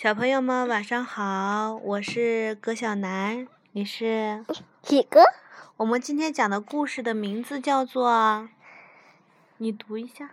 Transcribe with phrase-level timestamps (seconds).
[0.00, 4.44] 小朋友们晚上好，我是葛小楠，你是
[4.80, 5.24] 几个？
[5.76, 8.48] 我们今天讲的故事的名字叫做，
[9.56, 10.30] 你读一下。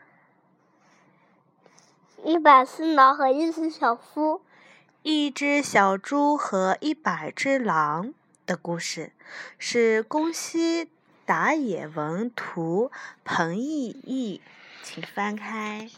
[2.24, 4.44] 一百只狼和一只小猪。
[5.02, 8.14] 一只小猪和一百只狼
[8.46, 9.14] 的故事，
[9.58, 10.92] 是宫西
[11.26, 12.92] 达也文图，
[13.24, 14.42] 彭懿译，
[14.84, 15.90] 请翻开。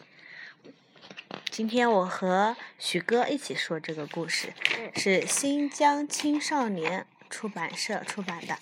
[1.49, 4.53] 今天我和许哥一起说这个故事，
[4.95, 8.57] 是新疆青少年出版社出版的。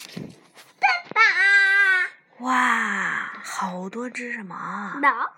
[0.80, 5.00] 爸爸，哇，好多只什么？
[5.02, 5.32] 狼。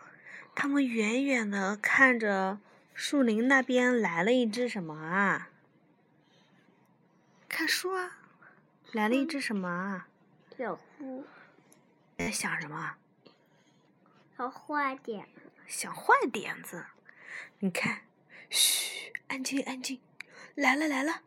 [0.53, 2.59] 他们远远的看着
[2.93, 5.49] 树林那边来了一只什么啊？
[7.49, 8.17] 看书啊，
[8.91, 10.07] 来了一只什么啊？
[10.57, 11.25] 小猪。
[12.17, 12.95] 在想什么？
[14.37, 15.27] 想坏点。
[15.67, 16.85] 想坏点子。
[17.59, 18.01] 你看，
[18.49, 19.99] 嘘，安静安静，
[20.55, 21.21] 来了来了，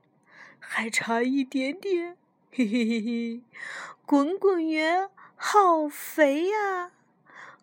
[0.58, 2.16] 还差一点点，
[2.52, 3.40] 嘿嘿嘿嘿，
[4.06, 6.92] 滚滚圆，好肥呀，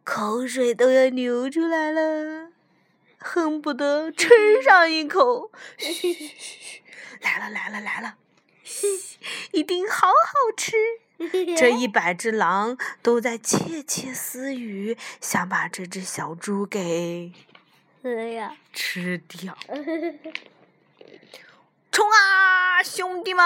[0.03, 2.52] 口水都要流出来了，
[3.17, 5.51] 恨不得吃上一口。
[5.77, 6.81] 嘘嘘嘘，
[7.22, 8.17] 来了来了来了，
[8.63, 8.88] 嘘，
[9.51, 10.75] 一定好好吃。
[11.57, 17.31] 这一百只狼都在窃窃私语，想把这只小猪给。
[18.03, 18.56] 吃掉！
[18.73, 19.58] 吃掉！
[21.92, 23.44] 冲啊，兄弟们！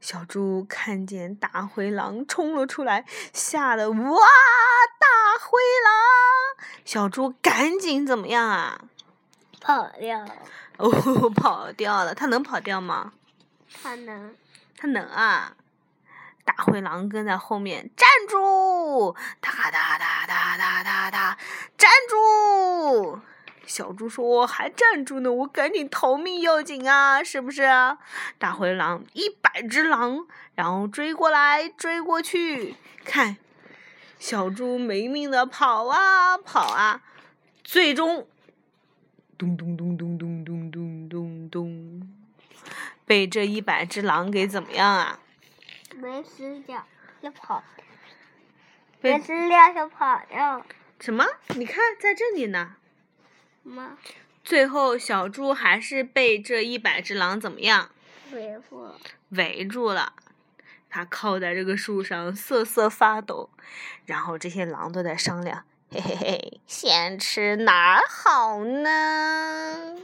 [0.00, 3.98] 小猪看见大灰狼冲了出来，吓得哇！
[3.98, 6.68] 大灰狼！
[6.84, 8.80] 小猪赶紧怎么样啊？
[9.60, 10.24] 跑掉！
[10.76, 10.88] 哦，
[11.34, 12.14] 跑掉了。
[12.14, 13.12] 它能跑掉吗？
[13.82, 14.34] 它能。
[14.76, 15.56] 它能啊！
[16.44, 19.14] 大灰狼跟在后面，站住！
[19.40, 21.38] 哒哒哒哒哒哒哒，
[21.78, 23.20] 站住！
[23.64, 27.62] 小猪说：“还站住呢，我赶紧逃命要紧啊，是不是？”
[28.38, 33.36] 大灰狼一百只狼，然后追过来，追过去，看，
[34.18, 37.02] 小猪没命的跑啊跑啊，
[37.62, 38.26] 最终，
[39.36, 42.14] 咚咚咚咚咚咚咚咚咚，
[43.04, 45.20] 被这一百只狼给怎么样啊？
[45.94, 46.84] 没死掉，
[47.22, 47.62] 就跑。
[49.00, 50.64] 没死掉就跑掉。
[51.00, 51.24] 什么？
[51.54, 52.76] 你看，在这里呢。
[53.62, 53.96] 妈？
[54.42, 57.90] 最后，小猪还是被这一百只狼怎么样？
[58.32, 58.94] 围住。
[59.30, 60.14] 围住了，
[60.88, 63.50] 它靠在这个树上瑟瑟发抖。
[64.06, 69.96] 然后这些狼都在商量：嘿嘿嘿，先吃哪儿好呢？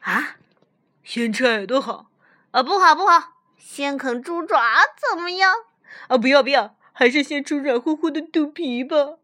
[0.00, 0.36] 啊？
[1.02, 2.10] 先吃耳朵好？
[2.50, 3.32] 啊，不好不好。
[3.58, 4.60] 先啃猪爪
[5.10, 5.52] 怎么样？
[6.08, 9.18] 啊，不要不要，还是先吃软乎乎的肚皮吧。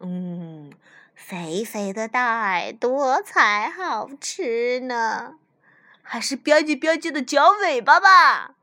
[0.00, 0.72] 嗯。
[1.14, 5.36] 肥肥的大耳朵才好吃呢，
[6.02, 8.54] 还是吧唧吧唧的脚尾巴吧。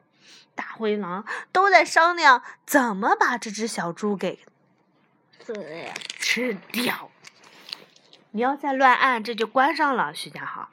[0.55, 4.39] 大灰狼都在商量怎么把这只小猪给
[6.17, 7.09] 吃掉。
[8.31, 10.69] 你要再乱按，这就关上了，徐家豪。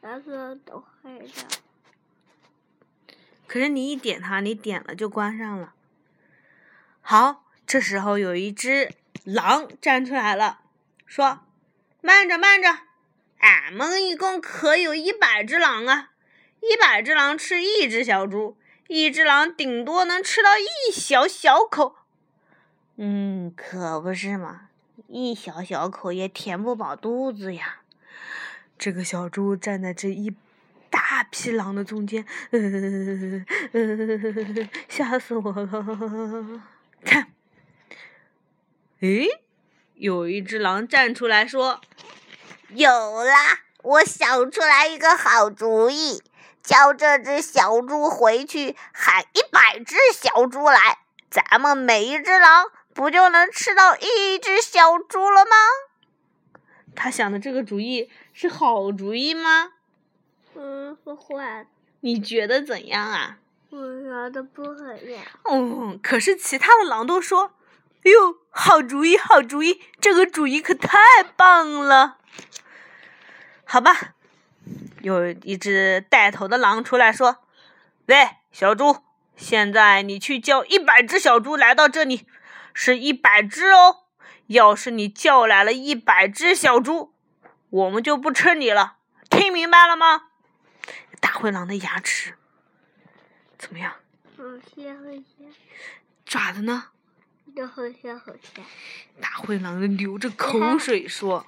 [0.00, 1.28] 那个都黑的。
[3.46, 5.74] 可是你一点它，你点了就关上了。
[7.12, 10.60] 好，这时候有一只狼站出来了。
[11.04, 11.40] 说
[12.00, 12.70] ：“慢着，慢着，
[13.36, 16.12] 俺们一共可有一百只狼啊！
[16.62, 18.56] 一百只狼吃一只小猪，
[18.88, 21.96] 一只狼顶多能吃到一小小口。
[22.96, 24.70] 嗯，可不是嘛，
[25.08, 27.80] 一小小口也填不饱肚子呀。
[28.78, 30.34] 这个小猪站在这一
[30.88, 32.24] 大批狼的中间，
[34.88, 36.62] 吓死我了！
[37.04, 37.32] 看，
[39.00, 39.28] 诶。”
[39.94, 41.80] 有一只狼站出来说
[42.74, 42.90] ：“有
[43.22, 46.20] 啦，我想出来一个好主意，
[46.60, 50.98] 叫这只小猪回去喊一百只小猪来，
[51.30, 55.56] 咱们每一只狼不就能吃到一只小猪了吗？”
[56.96, 59.72] 他想的这个主意是好主意吗？
[60.56, 61.66] 嗯，是坏。
[62.00, 63.38] 你觉得怎样啊？
[63.72, 65.22] 我觉得不怎样。
[65.44, 67.54] 哦，可是其他的狼都说。
[68.04, 69.80] 哎呦，好主意，好主意！
[70.00, 70.98] 这个主意可太
[71.36, 72.18] 棒了。
[73.62, 74.14] 好吧，
[75.02, 77.44] 有一只带头的狼出来说
[78.06, 78.96] ：“喂，小猪，
[79.36, 82.26] 现在你去叫一百只小猪来到这里，
[82.74, 83.98] 是一百只哦。
[84.48, 87.14] 要是你叫来了一百只小猪，
[87.70, 88.96] 我们就不吃你了。
[89.30, 90.22] 听明白了吗？”
[91.20, 92.34] 大灰狼的牙齿
[93.62, 93.94] 怎么样？
[94.36, 94.42] 好
[94.74, 95.54] 香，好香。
[96.26, 96.86] 爪子呢？
[97.54, 98.64] 都好香好香。
[99.20, 101.46] 大灰狼流着口水说：“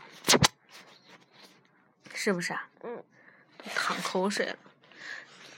[2.15, 2.69] 是不是啊？
[2.85, 3.03] 嗯，
[3.59, 4.57] 都淌口水了。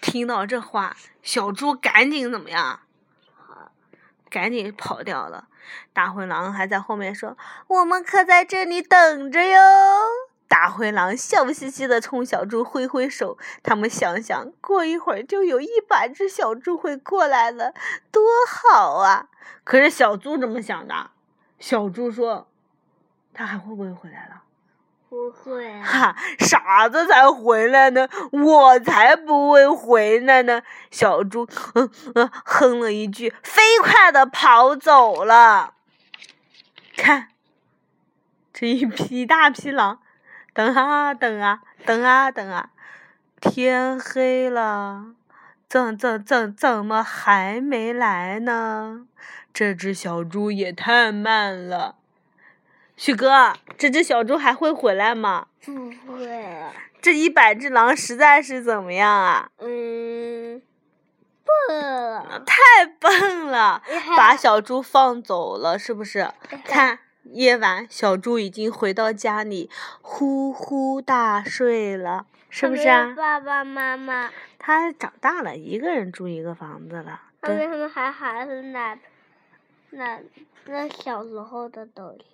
[0.00, 2.80] 听到这话，小猪赶紧怎么样？
[4.30, 5.48] 赶紧跑掉了。
[5.92, 7.36] 大灰狼还在后面说
[7.68, 9.60] ：“我们可在这里等着哟。”
[10.48, 13.36] 大灰狼笑嘻嘻的冲小猪挥挥手。
[13.62, 17.74] 他们想想，过一会儿就有一百只小猪会过来了，
[18.10, 19.28] 多好啊！
[19.64, 21.10] 可是小猪怎么想的？
[21.58, 22.48] 小猪说
[23.32, 24.42] ：“他还会不会回来了？”
[25.08, 25.82] 不会啊。
[25.84, 30.62] 哈，傻子才回来呢，我才不会回来呢！
[30.90, 35.74] 小猪嗯嗯哼了一句，飞快的跑走了。
[36.96, 37.28] 看，
[38.52, 40.00] 这一匹大匹狼，
[40.56, 42.70] 等啊等啊等啊等啊，
[43.42, 45.04] 天黑了，
[45.68, 49.06] 怎怎怎怎么还没来呢？
[49.52, 51.96] 这只小猪也太慢了。
[52.96, 55.48] 许哥，这只小猪还会回来吗？
[55.62, 56.64] 不会。
[57.02, 59.50] 这一百只狼实在是怎么样啊？
[59.58, 60.62] 嗯，
[61.44, 62.44] 笨。
[62.46, 63.82] 太笨了，
[64.16, 66.30] 把小猪放走了，是不是？
[66.64, 66.98] 看，
[67.32, 69.70] 夜晚小猪已经回到家里，
[70.00, 73.12] 呼呼大睡了，是不是啊？
[73.16, 74.30] 爸爸妈妈。
[74.58, 77.22] 他长大了，一个人住一个房子了。
[77.40, 78.98] 他为什么还还是那
[79.90, 80.20] 那
[80.64, 82.26] 那小时候的东西？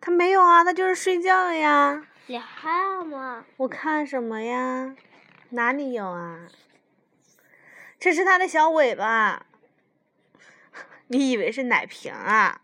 [0.00, 2.06] 他没有啊，他就是睡觉呀。
[2.26, 3.44] 你看吗？
[3.56, 4.94] 我看什么呀？
[5.50, 6.46] 哪里有啊？
[7.98, 9.46] 这是他的小尾巴。
[11.08, 12.60] 你以为是奶瓶啊？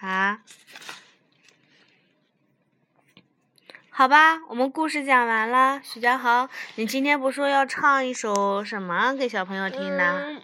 [0.00, 0.38] 啊？
[3.90, 5.80] 好吧，我们故事讲完了。
[5.82, 10.42] 许家豪，你今天不说要唱一首什么给小朋友听呢？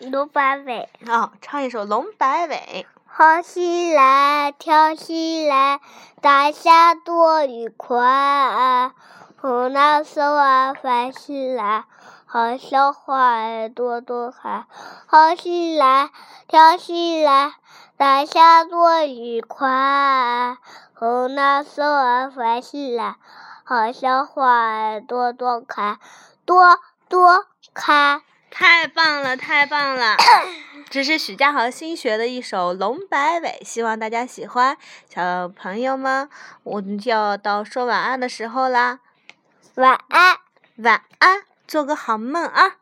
[0.00, 0.88] 龙摆尾。
[1.06, 2.86] 哦，唱一首《龙摆尾》。
[3.06, 5.80] 好起来，跳起来，
[6.22, 8.92] 大家多愉快！
[9.36, 11.84] 红蓝手啊翻起来，
[12.32, 14.64] 好像花儿朵朵开。
[15.08, 16.10] 好起来，
[16.46, 17.54] 跳起来，
[17.96, 20.56] 大家多愉快！
[20.94, 23.16] 红蓝手啊翻起来，
[23.64, 25.98] 好像花儿朵朵开，
[26.44, 26.78] 朵
[27.08, 28.22] 朵开。
[28.48, 30.14] 太棒了，太棒了！
[30.88, 34.76] 这是许家豪新学的一首《龙摆尾》，希望大家喜欢。
[35.08, 36.30] 小朋友们，
[36.62, 39.00] 我们就要到说晚安的时候啦。
[39.74, 40.36] 晚安，
[40.76, 42.78] 晚安，做个好梦啊！